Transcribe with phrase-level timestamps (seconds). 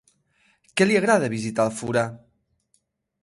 [0.79, 2.05] Què li agrada visitar al forà?